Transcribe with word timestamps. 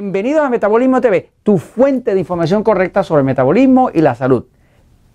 Bienvenidos 0.00 0.44
a 0.44 0.48
Metabolismo 0.48 1.00
TV, 1.00 1.32
tu 1.42 1.58
fuente 1.58 2.14
de 2.14 2.20
información 2.20 2.62
correcta 2.62 3.02
sobre 3.02 3.22
el 3.22 3.26
metabolismo 3.26 3.90
y 3.92 4.00
la 4.00 4.14
salud. 4.14 4.44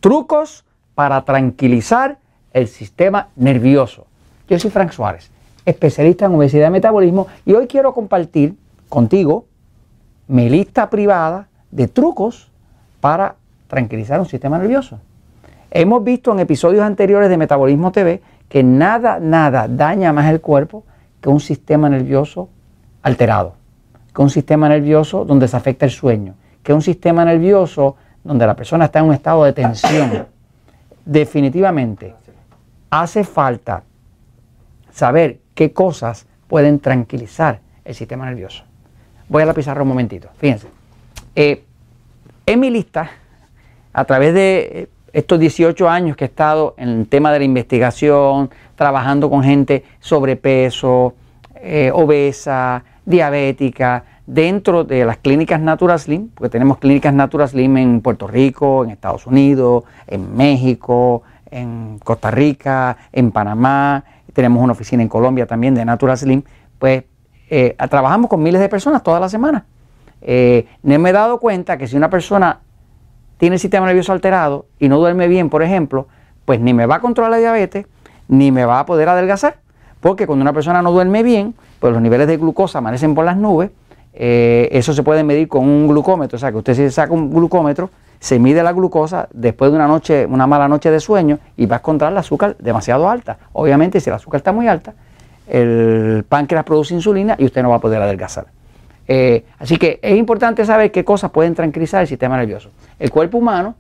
Trucos 0.02 0.66
para 0.94 1.24
tranquilizar 1.24 2.18
el 2.52 2.68
sistema 2.68 3.30
nervioso. 3.38 4.08
Yo 4.50 4.60
soy 4.60 4.72
Frank 4.72 4.92
Suárez, 4.92 5.32
especialista 5.66 6.26
en 6.26 6.36
obesidad 6.36 6.68
y 6.68 6.72
metabolismo, 6.72 7.28
y 7.46 7.54
hoy 7.54 7.68
quiero 7.68 7.94
compartir 7.94 8.58
contigo 8.90 9.46
mi 10.28 10.50
lista 10.50 10.90
privada 10.90 11.48
de 11.72 11.88
trucos 11.88 12.52
para 13.00 13.36
tranquilizar 13.70 14.20
un 14.20 14.26
sistema 14.26 14.58
nervioso. 14.60 15.00
Hemos 15.72 16.04
visto 16.04 16.34
en 16.34 16.42
episodios 16.42 16.84
anteriores 16.84 17.30
de 17.30 17.38
Metabolismo 17.38 17.94
TV 17.94 18.22
que 18.50 18.64
nada, 18.64 19.22
nada 19.22 19.70
daña 19.70 20.12
más 20.12 20.30
el 20.30 20.42
cuerpo 20.42 20.84
que 21.22 21.30
un 21.30 21.40
sistema 21.40 21.88
nervioso 21.88 22.50
alterado, 23.02 23.63
que 24.14 24.22
un 24.22 24.30
sistema 24.30 24.70
nervioso 24.70 25.26
donde 25.26 25.48
se 25.48 25.58
afecta 25.58 25.86
el 25.86 25.92
sueño, 25.92 26.36
que 26.62 26.74
un 26.74 26.82
sistema 26.82 27.26
nervioso 27.26 27.96
donde 28.24 28.46
la 28.48 28.56
persona 28.56 28.86
está 28.86 29.00
en 29.00 29.06
un 29.06 29.14
estado 29.14 29.44
de 29.44 29.54
tensión. 29.54 30.28
Definitivamente 31.06 32.16
hace 32.90 33.24
falta 33.24 33.84
saber 34.92 35.40
qué 35.56 35.74
cosas 35.74 36.28
pueden 36.48 36.80
tranquilizar 36.80 37.60
el 37.84 37.96
sistema 37.96 38.26
nervioso. 38.26 38.64
Voy 39.28 39.44
a 39.44 39.46
la 39.46 39.54
pizarra 39.54 39.82
un 39.82 39.90
momentito. 39.90 40.30
Fíjense. 40.38 40.68
Eh, 41.36 41.64
en 42.46 42.60
mi 42.60 42.70
lista, 42.70 43.10
a 43.92 44.06
través 44.06 44.34
de 44.34 44.70
eh, 44.74 44.90
estos 45.12 45.40
18 45.40 45.90
años 45.90 46.16
que 46.16 46.26
he 46.26 46.28
estado 46.28 46.76
en 46.78 46.90
el 46.90 47.08
tema 47.08 47.32
de 47.32 47.40
la 47.40 47.46
investigación, 47.46 48.50
trabajando 48.76 49.30
con 49.30 49.44
gente 49.44 49.84
sobrepeso, 50.00 51.16
eh, 51.56 51.92
obesa, 51.94 52.84
diabética, 53.06 54.04
dentro 54.26 54.84
de 54.84 55.06
las 55.06 55.18
clínicas 55.18 55.60
Natura 55.60 55.98
Slim, 55.98 56.30
porque 56.30 56.50
tenemos 56.50 56.78
clínicas 56.78 57.14
Natura 57.14 57.48
Slim 57.48 57.78
en 57.78 58.02
Puerto 58.02 58.28
Rico, 58.28 58.84
en 58.84 58.92
Estados 58.92 59.28
Unidos, 59.28 59.84
en 60.08 60.36
México, 60.36 61.24
en 61.52 62.00
Costa 62.04 62.32
Rica, 62.32 62.98
en 63.12 63.32
Panamá, 63.32 64.04
tenemos 64.34 64.64
una 64.64 64.74
oficina 64.74 65.04
en 65.04 65.10
Colombia 65.10 65.46
también 65.46 65.76
de 65.76 65.86
Natura 65.86 66.18
Slim, 66.18 66.44
pues 66.80 67.04
eh, 67.50 67.76
trabajamos 67.90 68.30
con 68.30 68.42
miles 68.42 68.62
de 68.62 68.70
personas 68.70 69.04
toda 69.04 69.20
la 69.20 69.30
semana. 69.30 69.66
Eh, 70.22 70.68
no 70.82 70.98
me 71.00 71.10
he 71.10 71.14
dado 71.14 71.40
cuenta 71.40 71.78
que 71.78 71.88
si 71.88 71.96
una 71.98 72.10
persona 72.10 72.60
tiene 73.38 73.56
el 73.56 73.60
sistema 73.60 73.86
nervioso 73.86 74.14
alterado 74.14 74.66
y 74.80 74.88
no 74.88 74.98
duerme 74.98 75.28
bien, 75.28 75.50
por 75.50 75.64
ejemplo, 75.64 76.08
pues 76.46 76.60
ni 76.60 76.74
me 76.74 76.86
va 76.86 76.96
a 76.96 77.00
controlar 77.00 77.32
la 77.32 77.38
diabetes, 77.38 77.86
ni 78.28 78.52
me 78.52 78.66
va 78.66 78.80
a 78.80 78.86
poder 78.86 79.10
adelgazar. 79.10 79.58
Porque 80.00 80.28
cuando 80.28 80.44
una 80.44 80.54
persona 80.54 80.82
no 80.82 80.92
duerme 80.92 81.24
bien, 81.24 81.56
pues 81.80 81.94
los 81.94 82.02
niveles 82.02 82.28
de 82.28 82.38
glucosa 82.38 82.80
amanecen 82.80 83.16
por 83.16 83.26
las 83.26 83.38
nubes. 83.38 83.72
Eh, 84.14 84.70
eso 84.72 84.94
se 84.94 85.04
puede 85.04 85.24
medir 85.24 85.48
con 85.48 85.68
un 85.68 85.88
glucómetro. 85.88 86.36
O 86.36 86.40
sea, 86.40 86.52
que 86.52 86.58
usted 86.58 86.74
se 86.74 86.92
saca 86.92 87.14
un 87.14 87.32
glucómetro, 87.32 87.90
se 88.20 88.40
mide 88.40 88.64
la 88.64 88.72
glucosa 88.72 89.28
después 89.34 89.72
de 89.72 89.76
una 89.76 89.88
noche, 89.88 90.26
una 90.26 90.48
mala 90.48 90.68
noche 90.68 90.92
de 90.92 91.00
sueño 91.00 91.40
y 91.58 91.66
va 91.66 91.78
a 91.78 91.80
encontrar 91.80 92.12
el 92.12 92.18
azúcar 92.18 92.56
demasiado 92.60 93.10
alta. 93.10 93.38
Obviamente, 93.54 94.00
si 94.00 94.10
el 94.10 94.16
azúcar 94.16 94.40
está 94.40 94.52
muy 94.52 94.68
alta, 94.68 94.94
el 95.48 96.26
páncreas 96.28 96.64
produce 96.64 96.94
insulina 96.94 97.36
y 97.38 97.46
usted 97.46 97.62
no 97.64 97.70
va 97.70 97.78
a 97.78 97.82
poder 97.82 98.02
adelgazar. 98.02 98.46
Eh, 99.08 99.44
así 99.60 99.78
que 99.78 100.00
es 100.02 100.18
importante 100.18 100.64
saber 100.64 100.92
qué 100.92 101.04
cosas 101.04 101.32
pueden 101.32 101.56
tranquilizar 101.56 102.02
el 102.02 102.08
sistema 102.08 102.38
nervioso. 102.38 102.70
El 103.00 103.12
cuerpo 103.12 103.40
humano 103.40 103.76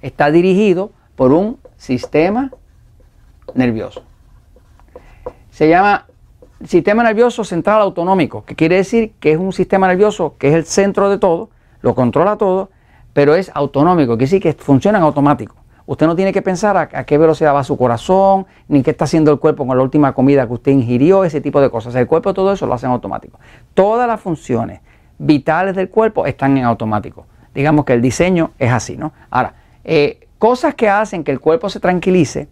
está 0.00 0.30
dirigido 0.30 0.92
por 1.16 1.32
un 1.32 1.58
sistema 1.76 2.50
nervioso. 3.54 4.02
Se 5.50 5.68
llama 5.68 6.06
sistema 6.68 7.02
nervioso 7.02 7.44
central 7.44 7.80
autonómico, 7.80 8.44
que 8.44 8.54
quiere 8.54 8.76
decir 8.76 9.12
que 9.20 9.32
es 9.32 9.38
un 9.38 9.52
sistema 9.52 9.88
nervioso 9.88 10.34
que 10.38 10.48
es 10.48 10.54
el 10.54 10.64
centro 10.64 11.10
de 11.10 11.18
todo, 11.18 11.50
lo 11.80 11.94
controla 11.94 12.36
todo, 12.36 12.70
pero 13.12 13.34
es 13.34 13.50
autonómico, 13.54 14.16
que 14.16 14.26
sí 14.26 14.40
que 14.40 14.52
funciona 14.52 14.98
en 14.98 15.04
automático. 15.04 15.56
Usted 15.84 16.06
no 16.06 16.14
tiene 16.14 16.32
que 16.32 16.42
pensar 16.42 16.76
a, 16.76 17.04
qué 17.04 17.18
velocidad 17.18 17.54
va 17.54 17.64
su 17.64 17.76
corazón, 17.76 18.46
ni 18.68 18.82
qué 18.82 18.92
está 18.92 19.04
haciendo 19.04 19.32
el 19.32 19.38
cuerpo 19.38 19.66
con 19.66 19.76
la 19.76 19.82
última 19.82 20.12
comida 20.14 20.46
que 20.46 20.52
usted 20.52 20.72
ingirió, 20.72 21.24
ese 21.24 21.40
tipo 21.40 21.60
de 21.60 21.70
cosas. 21.70 21.94
El 21.96 22.06
cuerpo 22.06 22.32
todo 22.32 22.52
eso 22.52 22.66
lo 22.66 22.74
hace 22.74 22.86
en 22.86 22.92
automático. 22.92 23.38
Todas 23.74 24.06
las 24.06 24.20
funciones 24.20 24.80
vitales 25.18 25.74
del 25.74 25.88
cuerpo 25.88 26.24
están 26.24 26.56
en 26.56 26.64
automático. 26.64 27.26
Digamos 27.54 27.84
que 27.84 27.94
el 27.94 28.00
diseño 28.00 28.52
es 28.58 28.70
así, 28.70 28.96
¿no? 28.96 29.12
Ahora, 29.30 29.54
eh, 29.84 30.28
cosas 30.38 30.74
que 30.74 30.88
hacen 30.88 31.24
que 31.24 31.32
el 31.32 31.40
cuerpo 31.40 31.68
se 31.68 31.80
tranquilice, 31.80 32.48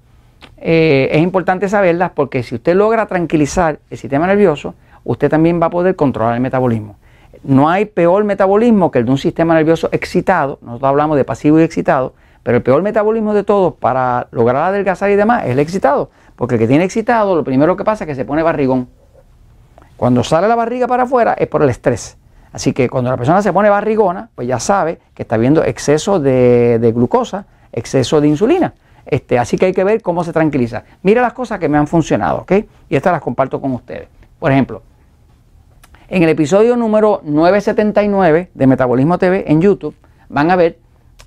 eh, 0.56 1.09
es 1.12 1.21
importante 1.21 1.69
saberlas 1.69 2.12
porque 2.15 2.43
si 2.43 2.55
usted 2.55 2.75
logra 2.75 3.06
tranquilizar 3.06 3.78
el 3.91 3.99
sistema 3.99 4.27
nervioso, 4.27 4.75
usted 5.05 5.28
también 5.28 5.61
va 5.61 5.67
a 5.67 5.71
poder 5.71 5.97
controlar 5.97 6.34
el 6.34 6.41
metabolismo. 6.41 6.97
No 7.43 7.71
hay 7.71 7.87
peor 7.87 8.25
metabolismo 8.25 8.91
que 8.91 8.99
el 8.99 9.06
de 9.06 9.11
un 9.11 9.19
sistema 9.19 9.55
nervioso 9.55 9.89
excitado, 9.93 10.59
nosotros 10.62 10.89
hablamos 10.89 11.17
de 11.17 11.25
pasivo 11.25 11.59
y 11.59 11.62
excitado, 11.62 12.15
pero 12.43 12.59
el 12.59 12.62
peor 12.62 12.83
metabolismo 12.83 13.34
de 13.34 13.45
todos 13.45 13.75
para 13.75 14.29
lograr 14.31 14.65
adelgazar 14.65 15.11
y 15.11 15.17
demás 15.17 15.45
es 15.45 15.53
el 15.53 15.59
excitado. 15.59 16.11
Porque 16.37 16.55
el 16.55 16.59
que 16.61 16.67
tiene 16.67 16.84
excitado, 16.84 17.37
lo 17.37 17.45
primero 17.45 17.77
que 17.77 17.84
pasa 17.84 18.05
es 18.05 18.09
que 18.09 18.15
se 18.15 18.25
pone 18.25 18.43
barrigón. 18.43 18.89
Cuando 19.97 20.25
sale 20.25 20.49
la 20.49 20.55
barriga 20.55 20.87
para 20.87 21.03
afuera 21.03 21.34
es 21.34 21.47
por 21.49 21.62
el 21.62 21.69
estrés. 21.69 22.17
Así 22.53 22.73
que 22.73 22.89
cuando 22.89 23.11
la 23.11 23.17
persona 23.17 23.43
se 23.43 23.53
pone 23.53 23.69
barrigona, 23.69 24.31
pues 24.34 24.49
ya 24.49 24.59
sabe 24.59 24.99
que 25.15 25.23
está 25.23 25.37
viendo 25.37 25.62
exceso 25.62 26.19
de, 26.19 26.93
glucosa, 26.95 27.47
exceso 27.73 28.21
de 28.21 28.29
insulina. 28.29 28.73
Este, 29.06 29.38
así 29.38 29.56
que 29.56 29.66
hay 29.66 29.72
que 29.72 29.84
ver 29.84 30.03
cómo 30.03 30.25
se 30.25 30.33
tranquiliza. 30.33 30.84
Mira 31.03 31.22
las 31.22 31.33
cosas 31.33 31.59
que 31.59 31.69
me 31.69 31.78
han 31.78 31.87
funcionado, 31.87 32.38
¿ok? 32.38 32.53
Y 32.88 32.97
estas 32.97 33.12
las 33.12 33.22
comparto 33.22 33.61
con 33.61 33.72
ustedes. 33.72 34.09
Por 34.38 34.53
ejemplo, 34.53 34.83
en 36.09 36.22
el 36.22 36.28
episodio 36.28 36.77
número 36.77 37.21
979 37.25 38.50
de 38.53 38.66
Metabolismo 38.66 39.19
TV 39.19 39.44
en 39.47 39.61
YouTube, 39.61 39.94
van 40.28 40.50
a 40.50 40.56
ver 40.56 40.78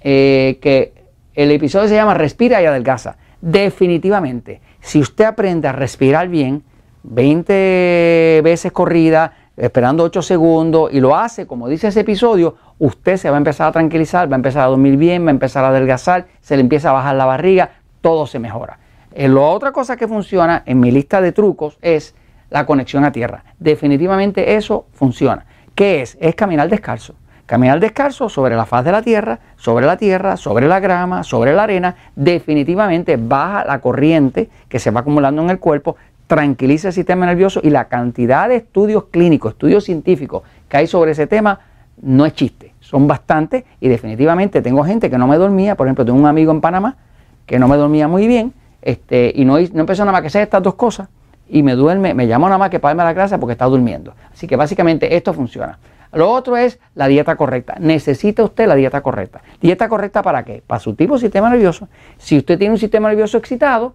eh, 0.02 0.60
que 0.62 0.94
el 1.36 1.52
episodio 1.52 1.88
se 1.88 1.96
llama 1.96 2.14
Respira 2.14 2.62
y 2.62 2.66
adelgaza. 2.66 3.18
Definitivamente, 3.42 4.62
si 4.82 5.00
usted 5.00 5.26
aprende 5.26 5.68
a 5.68 5.72
respirar 5.72 6.28
bien, 6.28 6.64
20 7.04 8.42
veces 8.44 8.72
corrida, 8.72 9.34
esperando 9.58 10.04
8 10.04 10.22
segundos, 10.22 10.94
y 10.94 11.00
lo 11.00 11.16
hace 11.16 11.46
como 11.46 11.68
dice 11.68 11.88
ese 11.88 12.02
episodio, 12.02 12.56
usted 12.80 13.18
se 13.18 13.30
va 13.30 13.36
a 13.36 13.38
empezar 13.38 13.68
a 13.68 13.72
tranquilizar, 13.72 14.30
va 14.30 14.36
a 14.36 14.38
empezar 14.38 14.64
a 14.64 14.68
dormir 14.68 14.98
bien, 14.98 15.26
va 15.26 15.30
a 15.30 15.32
empezar 15.32 15.64
a 15.64 15.70
adelgazar, 15.70 16.28
se 16.42 16.56
le 16.56 16.62
empieza 16.62 16.90
a 16.90 16.94
bajar 16.94 17.16
la 17.16 17.26
barriga, 17.26 17.72
todo 18.02 18.26
se 18.26 18.40
mejora. 18.40 18.80
Eh, 19.14 19.28
la 19.28 19.42
otra 19.42 19.72
cosa 19.72 19.96
que 19.96 20.08
funciona 20.08 20.64
en 20.66 20.80
mi 20.80 20.92
lista 20.92 21.22
de 21.22 21.32
trucos 21.32 21.78
es 21.82 22.16
la 22.50 22.66
conexión 22.66 23.06
a 23.06 23.12
tierra. 23.12 23.44
Definitivamente 23.60 24.56
eso 24.56 24.86
funciona. 24.94 25.46
¿Qué 25.76 26.02
es? 26.02 26.18
Es 26.20 26.36
caminar 26.36 26.70
descalzo. 26.70 27.16
Caminar 27.46 27.80
descalzo 27.80 28.30
sobre 28.30 28.56
la 28.56 28.66
faz 28.66 28.86
de 28.86 28.92
la 28.92 29.02
tierra, 29.02 29.40
sobre 29.58 29.86
la 29.86 29.98
tierra, 29.98 30.38
sobre 30.38 30.68
la 30.68 30.80
grama, 30.80 31.24
sobre 31.24 31.54
la 31.54 31.64
arena, 31.64 31.96
definitivamente 32.16 33.18
baja 33.18 33.66
la 33.66 33.82
corriente 33.82 34.50
que 34.70 34.80
se 34.80 34.92
va 34.92 35.02
acumulando 35.02 35.42
en 35.42 35.50
el 35.50 35.60
cuerpo, 35.60 35.98
tranquiliza 36.34 36.88
el 36.88 36.96
sistema 36.96 37.28
nervioso 37.28 37.60
y 37.62 37.70
la 37.70 37.90
cantidad 37.90 38.50
de 38.50 38.56
estudios 38.56 39.04
clínicos, 39.12 39.52
estudios 39.52 39.84
científicos 39.84 40.42
que 40.68 40.78
hay 40.78 40.88
sobre 40.88 41.12
ese 41.12 41.28
tema 41.28 41.60
no 42.02 42.26
es 42.26 42.34
chiste, 42.34 42.74
son 42.80 43.08
bastantes 43.08 43.66
y 43.80 43.88
definitivamente 43.88 44.64
tengo 44.64 44.84
gente 44.84 45.12
que 45.12 45.18
no 45.20 45.28
me 45.28 45.38
dormía, 45.38 45.76
por 45.76 45.86
ejemplo, 45.86 46.04
tengo 46.04 46.18
un 46.18 46.26
amigo 46.26 46.52
en 46.52 46.60
Panamá 46.60 46.98
que 47.46 47.60
no 47.60 47.68
me 47.68 47.78
dormía 47.78 48.08
muy 48.08 48.26
bien 48.26 48.52
este, 48.82 49.32
y 49.36 49.46
no, 49.46 49.60
no 49.60 49.82
empezó 49.82 50.02
nada 50.06 50.14
más 50.14 50.22
que 50.22 50.28
hacer 50.28 50.42
estas 50.42 50.64
dos 50.64 50.74
cosas 50.74 51.08
y 51.48 51.62
me 51.62 51.74
duerme, 51.76 52.16
me 52.16 52.26
llamó 52.26 52.48
nada 52.48 52.58
más 52.58 52.72
que 52.72 52.80
para 52.80 52.96
la 52.96 53.14
clase 53.14 53.38
porque 53.38 53.52
está 53.52 53.66
durmiendo. 53.66 54.16
Así 54.34 54.48
que 54.48 54.56
básicamente 54.56 55.16
esto 55.16 55.36
funciona. 55.36 55.78
Lo 56.14 56.32
otro 56.32 56.58
es 56.58 56.80
la 56.96 57.08
dieta 57.08 57.36
correcta. 57.36 57.76
Necesita 57.80 58.44
usted 58.44 58.68
la 58.68 58.74
dieta 58.74 59.02
correcta. 59.02 59.44
¿Dieta 59.62 59.88
correcta 59.88 60.24
para 60.24 60.44
qué? 60.44 60.64
Para 60.66 60.80
su 60.80 60.96
tipo 60.96 61.14
de 61.14 61.20
sistema 61.20 61.52
nervioso. 61.52 61.90
Si 62.18 62.38
usted 62.38 62.58
tiene 62.58 62.74
un 62.74 62.80
sistema 62.80 63.10
nervioso 63.10 63.38
excitado, 63.38 63.94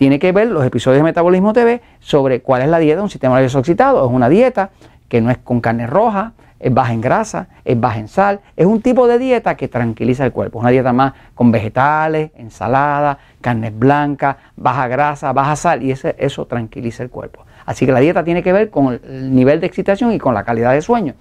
tiene 0.00 0.18
que 0.18 0.32
ver 0.32 0.46
los 0.46 0.64
episodios 0.64 1.00
de 1.00 1.02
Metabolismo 1.02 1.52
TV 1.52 1.82
sobre 1.98 2.40
cuál 2.40 2.62
es 2.62 2.68
la 2.68 2.78
dieta 2.78 2.96
de 2.96 3.02
un 3.02 3.10
sistema 3.10 3.34
nervioso 3.34 3.58
excitado. 3.58 4.02
Es 4.02 4.10
una 4.10 4.30
dieta 4.30 4.70
que 5.10 5.20
no 5.20 5.30
es 5.30 5.36
con 5.36 5.60
carne 5.60 5.86
roja, 5.86 6.32
es 6.58 6.72
baja 6.72 6.94
en 6.94 7.02
grasa, 7.02 7.48
es 7.66 7.78
baja 7.78 7.98
en 7.98 8.08
sal. 8.08 8.40
Es 8.56 8.64
un 8.64 8.80
tipo 8.80 9.06
de 9.06 9.18
dieta 9.18 9.58
que 9.58 9.68
tranquiliza 9.68 10.24
el 10.24 10.32
cuerpo. 10.32 10.56
Es 10.56 10.62
una 10.62 10.70
dieta 10.70 10.94
más 10.94 11.12
con 11.34 11.52
vegetales, 11.52 12.30
ensalada, 12.34 13.18
carnes 13.42 13.78
blancas, 13.78 14.36
baja 14.56 14.88
grasa, 14.88 15.34
baja 15.34 15.54
sal 15.54 15.82
y 15.82 15.90
ese, 15.90 16.16
eso 16.18 16.46
tranquiliza 16.46 17.02
el 17.02 17.10
cuerpo. 17.10 17.44
Así 17.66 17.84
que 17.84 17.92
la 17.92 18.00
dieta 18.00 18.24
tiene 18.24 18.42
que 18.42 18.54
ver 18.54 18.70
con 18.70 18.98
el 19.06 19.34
nivel 19.34 19.60
de 19.60 19.66
excitación 19.66 20.12
y 20.12 20.18
con 20.18 20.32
la 20.32 20.44
calidad 20.44 20.72
de 20.72 20.80
sueño. 20.80 21.12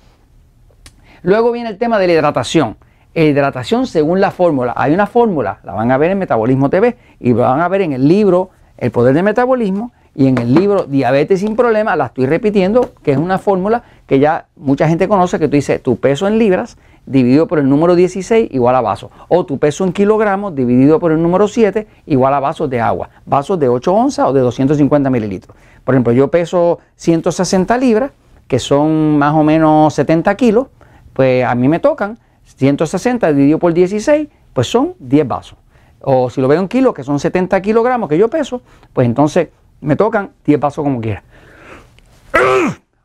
Luego 1.23 1.51
viene 1.51 1.67
el 1.67 1.77
tema 1.77 1.99
de 1.99 2.07
la 2.07 2.13
hidratación. 2.13 2.77
Hidratación 3.13 3.87
según 3.87 4.21
la 4.21 4.31
fórmula. 4.31 4.73
Hay 4.77 4.93
una 4.93 5.05
fórmula, 5.05 5.59
la 5.65 5.73
van 5.73 5.91
a 5.91 5.97
ver 5.97 6.11
en 6.11 6.19
Metabolismo 6.19 6.69
TV 6.69 6.95
y 7.19 7.33
la 7.33 7.49
van 7.49 7.59
a 7.59 7.67
ver 7.67 7.81
en 7.81 7.91
el 7.91 8.07
libro 8.07 8.51
El 8.79 8.91
Poder 8.91 9.13
del 9.13 9.23
Metabolismo 9.23 9.91
y 10.15 10.27
en 10.27 10.37
el 10.37 10.53
libro 10.53 10.85
Diabetes 10.85 11.41
sin 11.41 11.55
Problemas, 11.55 11.97
la 11.97 12.07
estoy 12.07 12.25
repitiendo, 12.25 12.91
que 13.03 13.11
es 13.11 13.17
una 13.17 13.37
fórmula 13.37 13.83
que 14.07 14.19
ya 14.19 14.47
mucha 14.55 14.87
gente 14.87 15.07
conoce, 15.07 15.37
que 15.37 15.47
tú 15.47 15.55
dices 15.55 15.83
tu 15.83 15.97
peso 15.97 16.27
en 16.27 16.39
libras 16.39 16.77
dividido 17.05 17.47
por 17.47 17.59
el 17.59 17.67
número 17.67 17.95
16 17.95 18.49
igual 18.51 18.75
a 18.75 18.81
vasos, 18.81 19.11
o 19.27 19.45
tu 19.45 19.57
peso 19.57 19.83
en 19.83 19.91
kilogramos 19.91 20.55
dividido 20.55 20.99
por 20.99 21.11
el 21.11 21.21
número 21.21 21.47
7 21.47 21.87
igual 22.05 22.33
a 22.33 22.39
vasos 22.39 22.69
de 22.69 22.79
agua, 22.79 23.09
vasos 23.25 23.59
de 23.59 23.67
8 23.67 23.93
onzas 23.93 24.27
o 24.27 24.33
de 24.33 24.41
250 24.41 25.09
mililitros. 25.09 25.57
Por 25.83 25.95
ejemplo, 25.95 26.13
yo 26.13 26.29
peso 26.29 26.79
160 26.95 27.77
libras, 27.77 28.11
que 28.47 28.59
son 28.59 29.17
más 29.17 29.33
o 29.35 29.43
menos 29.43 29.93
70 29.93 30.35
kilos, 30.35 30.67
pues 31.13 31.43
a 31.43 31.53
mí 31.53 31.67
me 31.67 31.79
tocan 31.79 32.17
160 32.45 33.33
dividido 33.33 33.59
por 33.59 33.73
16, 33.73 34.29
pues 34.53 34.67
son 34.67 34.93
10 34.99 35.27
vasos. 35.27 35.57
O 36.01 36.29
si 36.29 36.41
lo 36.41 36.47
veo 36.47 36.59
en 36.59 36.67
kilos, 36.67 36.93
que 36.93 37.03
son 37.03 37.19
70 37.19 37.61
kilogramos 37.61 38.09
que 38.09 38.17
yo 38.17 38.29
peso, 38.29 38.61
pues 38.93 39.05
entonces 39.05 39.49
me 39.81 39.95
tocan 39.95 40.31
10 40.45 40.59
vasos 40.59 40.83
como 40.83 41.01
quiera. 41.01 41.23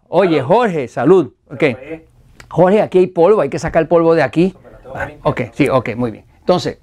Oye, 0.09 0.41
Jorge, 0.43 0.87
salud. 0.89 1.33
Okay. 1.51 2.05
Jorge, 2.49 2.81
aquí 2.81 2.99
hay 2.99 3.07
polvo, 3.09 3.41
hay 3.41 3.49
que 3.49 3.59
sacar 3.59 3.83
el 3.83 3.89
polvo 3.89 4.15
de 4.15 4.23
aquí. 4.23 4.55
Ok, 5.25 5.41
sí, 5.53 5.69
ok, 5.69 5.97
muy 5.97 6.11
bien. 6.13 6.25
Entonces, 6.39 6.79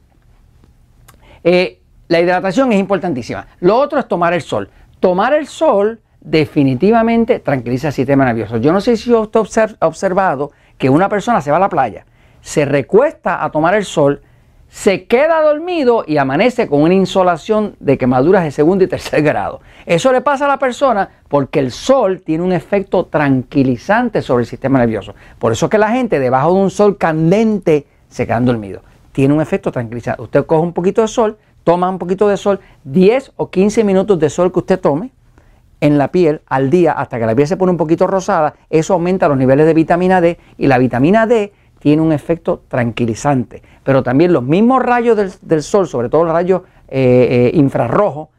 eh, 1.44 1.80
la 2.08 2.19
hidratación 2.19 2.74
es 2.74 2.80
importantísima. 2.80 3.48
Lo 3.62 3.78
otro 3.78 4.00
es 4.00 4.08
tomar 4.08 4.34
el 4.34 4.42
sol. 4.42 4.69
Tomar 5.00 5.34
el 5.34 5.48
sol 5.48 6.02
definitivamente 6.19 7.40
tranquiliza 7.40 7.88
el 7.88 7.94
sistema 7.94 8.25
nervioso. 8.25 8.58
Yo 8.58 8.72
no 8.72 8.81
sé 8.81 8.98
si 8.98 9.13
usted 9.13 9.75
ha 9.80 9.88
observado 9.88 10.52
que 10.78 10.90
una 10.90 11.10
persona 11.10 11.42
se 11.42 11.52
va 11.52 11.58
a 11.58 11.62
la 11.62 11.69
playa, 11.69 12.06
se 12.42 12.66
recuesta 12.66 13.44
a 13.44 13.52
tomar 13.52 13.75
el 13.75 13.86
sol, 13.86 14.22
se 14.72 15.04
queda 15.04 15.42
dormido 15.42 16.06
y 16.08 16.16
amanece 16.16 16.68
con 16.68 16.82
una 16.82 16.94
insolación 16.94 17.76
de 17.82 17.98
quemaduras 17.98 18.46
de 18.46 18.52
segundo 18.52 18.86
y 18.86 18.88
tercer 18.88 19.22
grado. 19.22 19.60
Eso 19.86 20.14
le 20.14 20.22
pasa 20.22 20.46
a 20.46 20.48
la 20.48 20.58
persona 20.58 21.10
porque 21.28 21.60
el 21.60 21.72
sol 21.72 22.22
tiene 22.22 22.44
un 22.44 22.54
efecto 22.54 23.06
tranquilizante 23.06 24.22
sobre 24.22 24.44
el 24.44 24.48
sistema 24.48 24.80
nervioso. 24.80 25.14
Por 25.40 25.52
eso 25.52 25.66
es 25.66 25.70
que 25.70 25.78
la 25.78 25.92
gente 25.92 26.20
debajo 26.20 26.54
de 26.54 26.62
un 26.62 26.72
sol 26.72 26.98
candente 26.98 27.86
se 28.08 28.26
queda 28.26 28.40
dormido. 28.40 28.82
Tiene 29.12 29.34
un 29.34 29.42
efecto 29.42 29.74
tranquilizante. 29.74 30.22
Usted 30.22 30.46
coge 30.46 30.64
un 30.64 30.74
poquito 30.74 31.02
de 31.02 31.10
sol, 31.10 31.38
toma 31.66 31.90
un 31.90 32.00
poquito 32.00 32.30
de 32.30 32.38
sol, 32.38 32.62
10 32.86 33.34
o 33.36 33.50
15 33.50 33.84
minutos 33.84 34.20
de 34.20 34.30
sol 34.30 34.54
que 34.54 34.60
usted 34.60 34.80
tome 34.80 35.12
en 35.82 35.98
la 35.98 36.10
piel 36.10 36.42
al 36.48 36.70
día 36.70 36.94
hasta 36.94 37.20
que 37.20 37.26
la 37.26 37.36
piel 37.36 37.48
se 37.48 37.58
pone 37.58 37.72
un 37.72 37.78
poquito 37.78 38.08
rosada, 38.08 38.54
eso 38.70 38.94
aumenta 38.94 39.28
los 39.28 39.38
niveles 39.38 39.66
de 39.66 39.74
vitamina 39.74 40.22
D 40.22 40.40
y 40.58 40.68
la 40.68 40.78
vitamina 40.78 41.26
D 41.26 41.52
tiene 41.81 42.01
un 42.01 42.13
efecto 42.13 42.62
tranquilizante. 42.68 43.62
Pero 43.83 44.04
también 44.04 44.31
los 44.31 44.44
mismos 44.44 44.81
rayos 44.83 45.42
del, 45.42 45.63
sol, 45.63 45.88
sobre 45.88 46.10
todo 46.10 46.24
los 46.24 46.33
rayos 46.33 46.62
eh, 46.88 47.51
eh, 47.54 47.57
infrarrojos, 47.57 48.30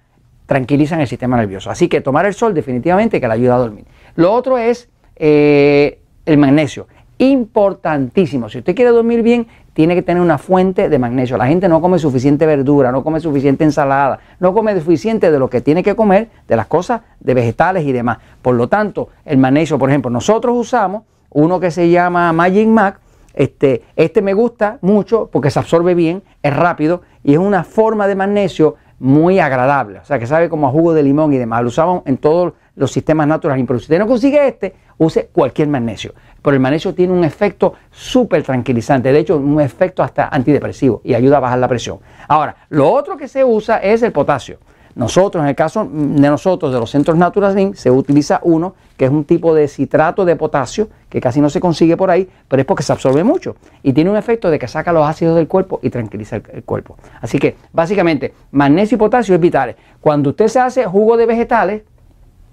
tranquilizan 0.46 1.00
el 1.00 1.08
sistema 1.08 1.36
nervioso. 1.36 1.70
Así 1.70 1.88
que 1.88 2.00
tomar 2.00 2.24
el 2.24 2.34
sol 2.34 2.54
definitivamente 2.54 3.20
que 3.20 3.26
le 3.26 3.34
ayuda 3.34 3.56
a 3.56 3.58
dormir. 3.58 3.84
Lo 4.14 4.32
otro 4.32 4.58
es 4.58 4.88
eh, 5.16 5.98
el 6.24 6.38
magnesio. 6.38 6.86
Importantísimo. 7.18 8.48
Si 8.48 8.58
usted 8.58 8.74
quiere 8.74 8.90
dormir 8.90 9.22
bien, 9.22 9.46
tiene 9.72 9.94
que 9.94 10.02
tener 10.02 10.22
una 10.22 10.38
fuente 10.38 10.88
de 10.88 10.98
magnesio. 10.98 11.36
La 11.36 11.46
gente 11.46 11.68
no 11.68 11.80
come 11.80 11.98
suficiente 11.98 12.46
verdura, 12.46 12.92
no 12.92 13.02
come 13.02 13.18
suficiente 13.18 13.64
ensalada, 13.64 14.20
no 14.38 14.52
come 14.52 14.78
suficiente 14.78 15.30
de 15.32 15.38
lo 15.38 15.50
que 15.50 15.60
tiene 15.60 15.82
que 15.82 15.96
comer, 15.96 16.28
de 16.46 16.56
las 16.56 16.66
cosas 16.66 17.02
de 17.18 17.34
vegetales 17.34 17.84
y 17.84 17.92
demás. 17.92 18.18
Por 18.40 18.54
lo 18.54 18.68
tanto, 18.68 19.08
el 19.24 19.38
magnesio, 19.38 19.78
por 19.78 19.88
ejemplo, 19.88 20.10
nosotros 20.10 20.56
usamos 20.56 21.04
uno 21.30 21.58
que 21.60 21.70
se 21.70 21.90
llama 21.90 22.32
Magic 22.32 22.68
Mac, 22.68 23.00
este, 23.34 23.82
este 23.96 24.22
me 24.22 24.34
gusta 24.34 24.78
mucho 24.80 25.28
porque 25.32 25.50
se 25.50 25.58
absorbe 25.58 25.94
bien, 25.94 26.22
es 26.42 26.54
rápido 26.54 27.02
y 27.22 27.32
es 27.32 27.38
una 27.38 27.64
forma 27.64 28.06
de 28.06 28.14
magnesio 28.14 28.76
muy 28.98 29.40
agradable. 29.40 29.98
O 29.98 30.04
sea, 30.04 30.20
que 30.20 30.28
sabe 30.28 30.48
como 30.48 30.68
a 30.68 30.70
jugo 30.70 30.94
de 30.94 31.02
limón 31.02 31.32
y 31.32 31.36
demás. 31.36 31.62
Lo 31.62 31.68
usamos 31.68 32.02
en 32.06 32.18
todos 32.18 32.52
los 32.76 32.92
sistemas 32.92 33.26
naturales. 33.26 33.64
Pero 33.66 33.78
si 33.80 33.84
usted 33.84 33.98
no 33.98 34.06
consigue 34.06 34.46
este, 34.46 34.74
use 34.96 35.28
cualquier 35.32 35.66
magnesio. 35.66 36.14
Pero 36.40 36.54
el 36.54 36.60
magnesio 36.60 36.94
tiene 36.94 37.12
un 37.12 37.24
efecto 37.24 37.74
súper 37.90 38.44
tranquilizante. 38.44 39.12
De 39.12 39.18
hecho, 39.18 39.36
un 39.36 39.60
efecto 39.60 40.04
hasta 40.04 40.28
antidepresivo 40.28 41.00
y 41.02 41.14
ayuda 41.14 41.38
a 41.38 41.40
bajar 41.40 41.58
la 41.58 41.66
presión. 41.66 41.98
Ahora, 42.28 42.54
lo 42.68 42.92
otro 42.92 43.16
que 43.16 43.26
se 43.26 43.44
usa 43.44 43.78
es 43.78 44.02
el 44.02 44.12
potasio. 44.12 44.58
Nosotros, 44.94 45.42
en 45.42 45.48
el 45.48 45.54
caso 45.54 45.88
de 45.90 46.28
nosotros, 46.28 46.72
de 46.72 46.78
los 46.78 46.90
centros 46.90 47.16
Natural 47.16 47.74
se 47.74 47.90
utiliza 47.90 48.40
uno 48.42 48.74
que 48.96 49.06
es 49.06 49.10
un 49.10 49.24
tipo 49.24 49.54
de 49.54 49.68
citrato 49.68 50.24
de 50.24 50.36
potasio 50.36 50.88
que 51.08 51.20
casi 51.20 51.40
no 51.40 51.48
se 51.50 51.60
consigue 51.60 51.96
por 51.96 52.10
ahí, 52.10 52.28
pero 52.48 52.60
es 52.60 52.66
porque 52.66 52.82
se 52.82 52.92
absorbe 52.92 53.24
mucho 53.24 53.56
y 53.82 53.92
tiene 53.92 54.10
un 54.10 54.16
efecto 54.16 54.50
de 54.50 54.58
que 54.58 54.68
saca 54.68 54.92
los 54.92 55.06
ácidos 55.06 55.36
del 55.36 55.48
cuerpo 55.48 55.80
y 55.82 55.90
tranquiliza 55.90 56.36
el, 56.36 56.62
cuerpo. 56.64 56.96
Así 57.20 57.38
que, 57.38 57.56
básicamente, 57.72 58.34
magnesio 58.50 58.96
y 58.96 58.98
potasio 58.98 59.34
es 59.34 59.40
vital. 59.40 59.76
Cuando 60.00 60.30
usted 60.30 60.48
se 60.48 60.60
hace 60.60 60.84
jugo 60.84 61.16
de 61.16 61.26
vegetales, 61.26 61.82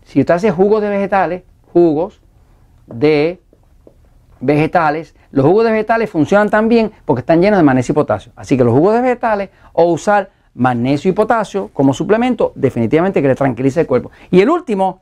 si 0.03 0.21
usted 0.21 0.33
hace 0.33 0.51
jugos 0.51 0.81
de 0.81 0.89
vegetales, 0.89 1.43
jugos 1.73 2.21
de 2.87 3.39
vegetales, 4.39 5.13
los 5.31 5.45
jugos 5.45 5.65
de 5.65 5.71
vegetales 5.71 6.09
funcionan 6.09 6.49
también 6.49 6.91
porque 7.05 7.19
están 7.19 7.41
llenos 7.41 7.59
de 7.59 7.63
magnesio 7.63 7.91
y 7.91 7.95
potasio. 7.95 8.31
Así 8.35 8.57
que 8.57 8.63
los 8.63 8.73
jugos 8.73 8.95
de 8.95 9.01
vegetales 9.01 9.49
o 9.73 9.85
usar 9.91 10.31
magnesio 10.59 11.09
y 11.09 11.13
potasio 11.13 11.69
como 11.73 11.93
suplemento, 11.93 12.51
definitivamente 12.53 13.21
que 13.21 13.29
le 13.29 13.35
tranquiliza 13.35 13.81
el 13.81 13.87
cuerpo. 13.87 14.11
Y 14.29 14.41
el 14.41 14.49
último, 14.49 14.99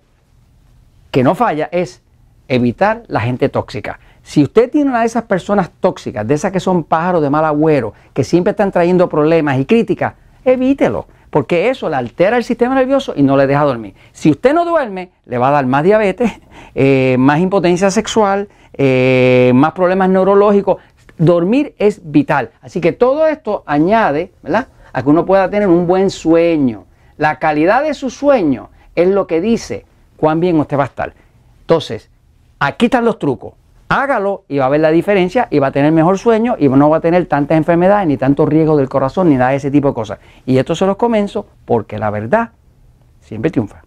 que 1.12 1.24
no 1.24 1.36
falla, 1.36 1.68
es 1.72 2.02
evitar 2.48 3.04
la 3.08 3.20
gente 3.22 3.50
tóxica. 3.50 4.00
Si 4.22 4.44
usted 4.44 4.70
tiene 4.70 4.92
una 4.92 5.02
de 5.02 5.08
esas 5.08 5.24
personas 5.24 5.72
tóxicas, 5.80 6.28
de 6.28 6.36
esas 6.36 6.52
que 6.52 6.60
son 6.60 6.84
pájaros 6.84 7.24
de 7.24 7.30
mal 7.30 7.44
agüero, 7.44 7.94
que 8.14 8.24
siempre 8.24 8.52
están 8.52 8.72
trayendo 8.72 9.10
problemas 9.10 9.58
y 9.60 9.66
críticas, 9.66 10.14
evítelo, 10.46 11.08
porque 11.32 11.70
eso 11.70 11.90
le 11.90 11.96
altera 11.96 12.38
el 12.38 12.44
sistema 12.44 12.76
nervioso 12.76 13.14
y 13.16 13.24
no 13.24 13.36
le 13.36 13.48
deja 13.48 13.64
dormir. 13.64 13.96
Si 14.12 14.30
usted 14.30 14.54
no 14.54 14.64
duerme, 14.64 15.10
le 15.26 15.38
va 15.40 15.48
a 15.48 15.52
dar 15.52 15.66
más 15.66 15.84
diabetes, 15.84 16.32
eh, 16.76 17.16
más 17.18 17.40
impotencia 17.40 17.90
sexual, 17.90 18.48
eh, 18.74 19.52
más 19.56 19.72
problemas 19.72 20.10
neurológicos. 20.10 20.78
Dormir 21.18 21.74
es 21.80 22.00
vital. 22.04 22.52
Así 22.62 22.80
que 22.80 22.92
todo 22.92 23.26
esto 23.26 23.64
añade, 23.66 24.32
¿verdad? 24.44 24.68
A 24.98 25.04
que 25.04 25.10
uno 25.10 25.28
pueda 25.28 25.48
tener 25.48 25.68
un 25.68 25.86
buen 25.86 26.10
sueño. 26.10 26.86
La 27.18 27.38
calidad 27.38 27.84
de 27.84 27.94
su 27.94 28.10
sueño 28.10 28.72
es 28.96 29.08
lo 29.08 29.28
que 29.28 29.42
dice 29.42 29.86
cuán 30.18 30.40
bien 30.40 30.60
usted 30.60 30.76
va 30.76 30.86
a 30.86 30.88
estar. 30.88 31.14
Entonces, 31.62 32.10
aquí 32.58 32.86
están 32.86 33.06
los 33.06 33.20
trucos. 33.20 33.54
Hágalo 33.90 34.46
y 34.48 34.58
va 34.58 34.66
a 34.66 34.70
ver 34.70 34.80
la 34.80 34.90
diferencia 34.90 35.50
y 35.52 35.60
va 35.60 35.68
a 35.68 35.72
tener 35.72 35.92
mejor 35.92 36.18
sueño 36.18 36.56
y 36.58 36.68
no 36.68 36.90
va 36.90 36.98
a 36.98 37.02
tener 37.02 37.28
tantas 37.28 37.60
enfermedades, 37.60 38.08
ni 38.08 38.18
tanto 38.18 38.48
riesgo 38.48 38.76
del 38.76 38.90
corazón, 38.90 39.30
ni 39.30 39.36
nada 39.36 39.52
de 39.52 39.58
ese 39.58 39.70
tipo 39.70 39.90
de 39.90 39.94
cosas. 39.94 40.18
Y 40.48 40.58
esto 40.58 40.74
se 40.74 40.88
los 40.88 40.98
comienzo 40.98 41.46
porque 41.66 42.00
la 42.00 42.10
verdad 42.10 42.50
siempre 43.22 43.52
triunfa. 43.52 43.87